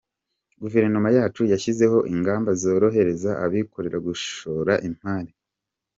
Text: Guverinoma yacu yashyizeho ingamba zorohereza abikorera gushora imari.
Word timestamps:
Guverinoma 0.61 1.09
yacu 1.17 1.41
yashyizeho 1.53 1.97
ingamba 2.13 2.49
zorohereza 2.61 3.31
abikorera 3.45 3.97
gushora 4.07 4.73
imari. 4.87 5.31